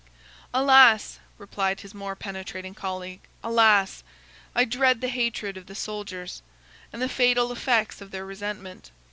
"Alas!" 0.51 1.19
replied 1.37 1.81
his 1.81 1.93
more 1.93 2.15
penetrating 2.15 2.73
colleague—"alas! 2.73 4.03
I 4.55 4.65
dread 4.65 4.99
the 4.99 5.09
hatred 5.09 5.57
of 5.57 5.67
the 5.67 5.75
soldiers, 5.75 6.41
and 6.91 6.99
the 6.99 7.07
fatal 7.07 7.51
effects 7.51 8.01
of 8.01 8.09
their 8.09 8.25
resentment." 8.25 8.89